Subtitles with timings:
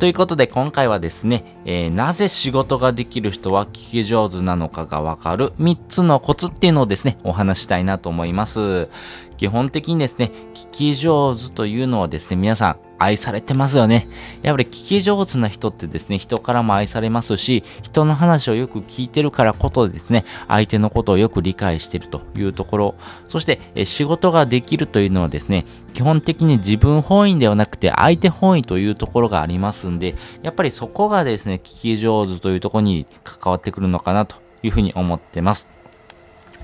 [0.00, 8.88] ということで今回はですね、えー、なぜ仕事ができる人は聞き上手なのかがわかる3つのコツっていうのをですね、お話したいなと思います。
[9.36, 14.08] 基本的にですね、聞き上手というのはですね、皆さん愛されてますよね。
[14.42, 22.94] やっぱり聞き上手な人ってですね、人からも愛されますし、人の話をよく聞いてるからことですね、相手のことをよく理解してるというところ、
[23.26, 35.68] そして、え仕事ができるというのはですね、基本的に自分本位ではなくて相手本位というところがありますんで、やっぱりそこがですね、聞き上手というところに関わってくるのかなというふうに思ってます。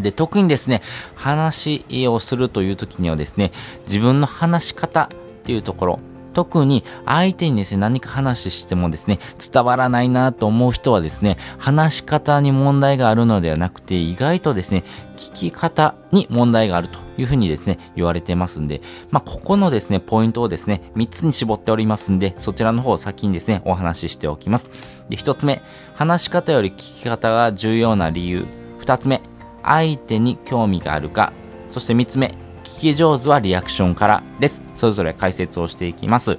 [0.00, 0.82] で、特にですね、
[1.14, 3.52] 話をするという時にはですね、
[3.86, 5.08] 自分の話し方っ
[5.44, 6.00] ていうところ、
[6.36, 9.18] 特に相手にですね、何か話してもですね、
[9.50, 14.84] 伝わらないなと思う人はですね、話し方に問題があるのではなくて、意外とですね、
[15.16, 24.68] 聞き方に問題があるというふうにですね、言われてますんで、まあ、ここのですね、ポイントをですね、3つに絞っておりますんで、そちらの方を先にですね、お話ししておきます。
[25.08, 25.62] で、1つ目、
[25.94, 28.44] 話し方より聞き方が重要な理由。
[28.80, 29.22] 2つ目、
[29.62, 31.32] 相手に興味があるか。
[31.70, 32.34] そして3つ目、
[32.66, 34.60] 聞き上手はリアクションからです。
[34.74, 36.38] それぞれ解説をしていきます。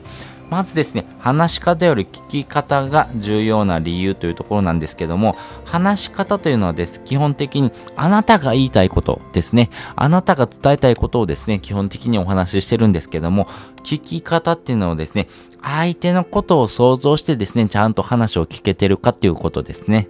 [0.50, 9.70] まずですね、話し方より聞き方が重要な理由というところなんですけども、話し方というのはです、基本的にあなたが言いたいことですね。
[9.96, 13.48] あなたが伝えたいことをですね、基本的にお話ししてるんですけども、
[13.84, 15.28] 聞き方っていうのはですね、
[15.62, 20.08] 相手のことを想像してですね、ちゃんと話を聞けてるかっていうことですね。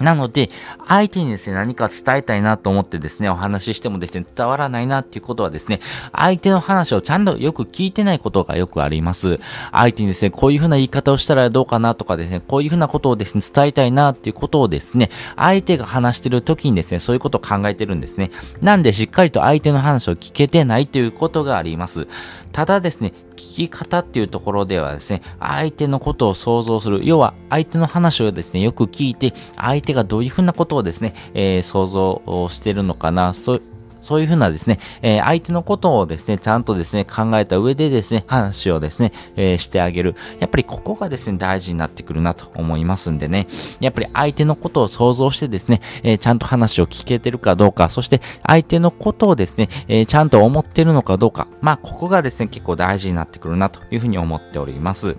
[0.00, 0.50] なので、
[0.86, 5.80] 相手にですね、何か伝えたいなと思ってですね、お話ししてもですね、伝わらないなっていうことはですね、
[6.12, 9.38] 相手の話をちゃんとよく聞いてないことがよくあります。
[9.70, 18.30] 相手にですね、こういうふうな言い方をしたらどうかなとかですね、こういうふうなことをですね、伝えたいなっていうことをですね、相手が話してる時にですね、そういうことを考えてるんですね。
[18.60, 22.08] なんでしっかりと相手の話を聞けてないということがあります。
[22.52, 27.00] ただですね、聞き方っていうところではですね、相手のことを想像する。
[27.04, 33.62] 要は、相手の話をですね、よく聞いて、相手がどういうふうなことをですね、えー、想像をしてるのかな、そう
[34.04, 40.14] そういうふうなですね、えー、相手のことをですね、ちゃんとですね、考えた上でですね、話をですね、えー、してあげる。
[40.38, 43.48] やっぱりここがですね、大事になってくるなと思いますんでね。
[43.80, 51.48] やっぱり相手のことを想像してですね、えー、ちゃんと話を聞けてるかどうか、そして相手のことをですね、えちゃんと思ってるのかどうか。
[51.62, 55.16] まあ、ここがですね、結構大事になってくるなというふうに思っております。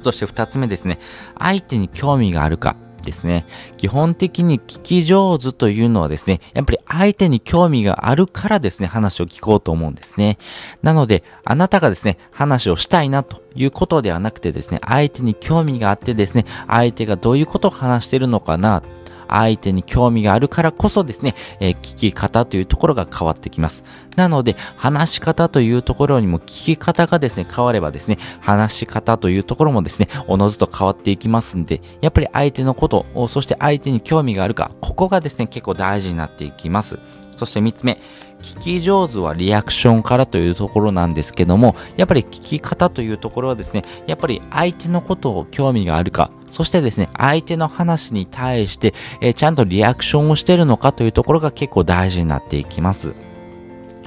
[0.00, 0.98] そして二つ目ですね、
[1.38, 2.76] 相手に興味があるか。
[3.02, 3.46] ですね。
[3.76, 10.38] 基本的に聞き上手というのはですね、やっぱり相手に興味があるからですね、話を聞こうと思うんですね。
[10.82, 18.82] なので、あなたがですね、話をしたいなということではなくてですね、相手に興味があってですね、相手がどういうことを話してるのかな、
[19.32, 23.84] 相手に興味があるからこそですね、えー、聞き方というところが変わってきます。
[24.16, 36.98] なので、話し方というところにも聞き方がですね、変わればですね、話し方というところもですね、おのずと変わっていきますんで、やっぱり相手のことを、そして相手に興味があるか、ここがですね、結構大事になっていきます。
[37.46, 37.98] そして3つ目、
[38.42, 53.14] 聞き上手はリアクションからというところなんですけども、やっぱり聞き方というところはですね、やっぱり相手のことを興味があるか、そしてですね、相手の話に対して、えー、ちゃんとリアクションをしてるのかというところが結構大事になっていきます。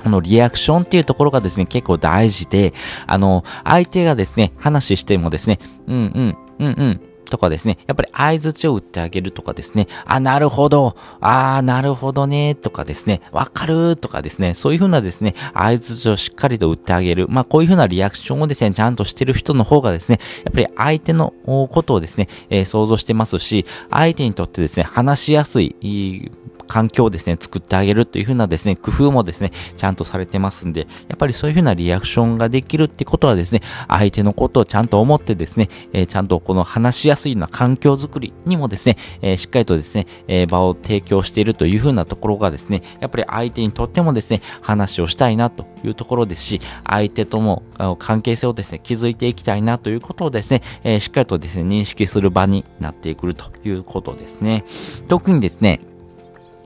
[0.03, 2.74] このリアクションっていうところがですね、結構大事で、
[3.07, 7.01] あの、相手がですね、話してもですね、うんうん、うんうん、
[7.35, 17.28] とかですね、やっぱり合図を打ってあげるとかですね、あ、なるほど、あなるほどね、とかですね、わかるとかですね、そういうふうなですね、合図をしっかりと打ってあげる。
[17.28, 26.31] まあ、こういうふうなリアクションをですね、ちゃんとしてる人の方がですね、やっぱり相手のことをですね、えー、想像してますし、相手にとってですね、話しやすい、
[26.67, 47.63] 環境をですね、作ってあげるというふうなですね、工夫もですね、ちゃんとされてますんで、やっぱりそういうふうなリアクションができるってことはですね、相手のことをちゃんと思ってですね、えー、ちゃんとこの話しやすいような環境づくりにもですね、えー、しっかりとですね、えー、場を提供しているというふうなところがですね、やっぱり相手にとってもですね、話をしたいなというところですし、相手とも
[48.00, 54.63] 関係性をですね、築いていきたいなということをですね、えしっかりとですね、認識する場になってくるということですね。
[55.07, 55.79] 特にですね、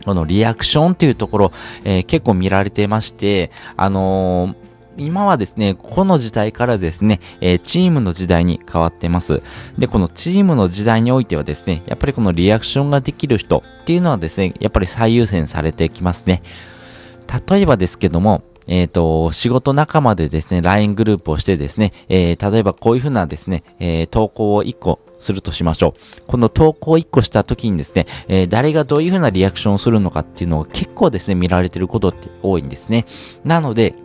[0.06, 1.52] このリアクションっていうところ、
[1.84, 4.70] えー、結構見られてまして、あのー
[5.00, 9.42] 今はですね、この時代からですね、えー、チームの時代に変わってます。
[9.78, 16.44] で、このチームの時代においてはですね、やっぱりこのリアクションができる人っていうのはですね、やっぱり最優先されてきますね。
[17.50, 26.22] 例えばですけども、えっ、と、仕事仲間でですね、LINE グループをしてですね、えー、例えばこういうふうなですね、え、投稿を1個するとしましょう。
[26.28, 33.06] この投稿1個した時にですね、えー、誰がどういうふうなリアクションをするのかっていうのを結構ですね、見られてることって多いんですね。
[33.44, 33.96] なので、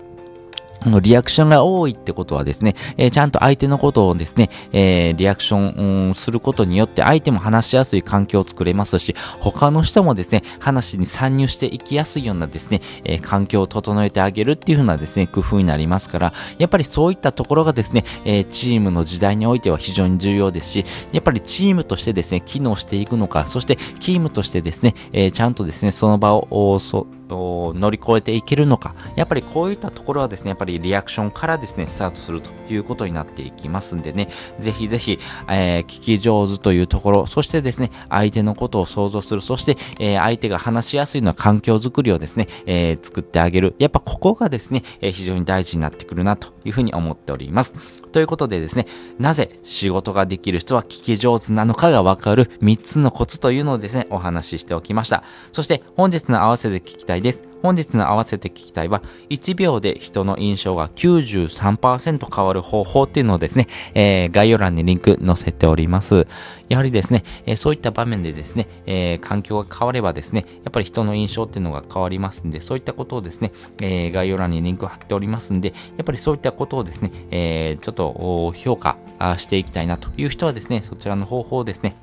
[0.91, 34.29] のリアクションが多いってことはですね、えー、ちゃんと相手のことをですね、えー、リアクション、することによって相手も話しやすい環境を作れますし、他の人もですね、話に参入していきやすいようなですね、えー、環境を整えてあげるっていう風なですね、工夫になりますから、やっぱりそういったところがですね、え、チームの時代においては非常に重要ですし、やっぱりチームとしてですね、機能していくのか、そしてチームとしてですね、え、ちゃんとですね、その場を、そ乗り越えていけるのか、やっぱりこういったところはですね、やっぱりリアクションからですね、スタートするということになっていきますんでね、
[34.59, 35.19] ぜひぜひ、
[35.49, 43.75] えー、聞き上手というところ、そしてですね、相手のことを想像する、そして、えー、相手が話しやすいような環境づくりをですね、えー、作ってあげる。
[43.79, 47.75] やっぱここがですね、え非常に大事になってくるなというふうに思っております。
[48.15, 48.87] ということでですね、
[49.19, 55.25] なぜ仕事ができる人は聞き上手なのかがわかる3つのコツというのをですね、お話ししておきました。
[55.51, 57.54] そして本日の合わせで聞きたいです。
[57.65, 59.01] 本日の合わせて聞きたいは、
[59.31, 66.27] 1秒で人の印象が93%変わる方法っていうのをですね、えー、概要欄にリンク載せております。
[66.69, 73.51] やはりですね、えー、そういった場面でですね、えー、環境が変わればですね、やっぱり人の印象っていうのが変わりますんで、そういったことをですね、
[73.81, 78.99] え概要欄にリンク貼っておりますんで、やっぱりそういったことをですね、えちょっと評価
[79.39, 81.97] していきたいなという人はですね、そちらの方法をですね、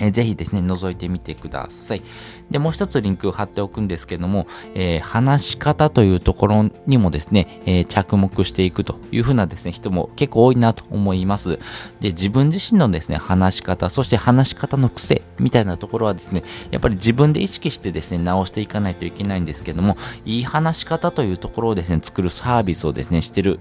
[0.00, 2.02] えぜひですね、覗いてみてください。
[2.50, 11.58] で、もう一つリンクを貼っておくんですけども、えー、話し方というところにもですね、えー、着目していくというふうなですね、人も結構多いなと思います。
[12.00, 23.58] で、自分自身のですね、話し方、そして話し方の癖みたいなところはですね、やっぱり自分で意識してですね、直していかないといけないんですけども、いい話し方というところをですね、作るサービスをですね、してる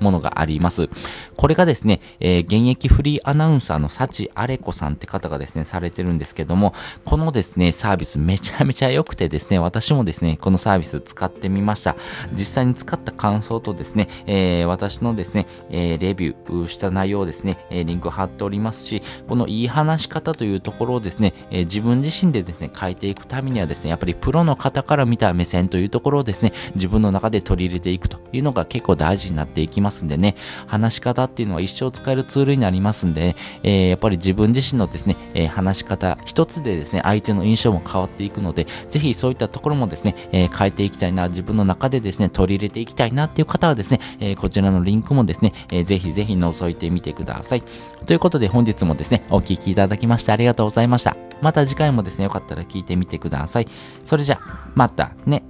[0.00, 0.88] ものがあります。
[1.36, 6.74] これがですね、え、現役フリーアナウンサーの幸あれ子さんって方がですね、されてるんですけども、
[7.04, 11.96] このですね、サービスめちゃめちゃ良くてですね、私もですね、このサービス使ってみました。
[12.32, 30.36] 実際に使った感想とですね、えー、私のですね、えー、レビューした内容をですね、え、リンク貼っておりますし、このいい話し方というところをですね、え自分自身でですね、変えていくためにはですね、やっぱりプロの方から見た目線というところをですね、自分の中で取り入れていくというのが結構大事になっていきますんでね、
[30.66, 47.62] 話し方っていうのは一生使えるツールになりますんで、ね、えやっぱり自分自身のですね、え話し方一つでですね、相手の印象も変わっていくので、ぜひそういったところもですね、えー、変えていきたいな、自分の中でですね、取り入れていきたいなっていう方はですね、えー、こちらのリンクもですね、えー、ぜひぜひ覗いてみてください。
[48.06, 51.16] ということで本日もですね、お聴きいただきましてありがとうございました。
[51.40, 53.68] また次回もですね、よかったら聞いてみてください。
[54.04, 54.40] それじゃ、
[54.74, 55.42] またね。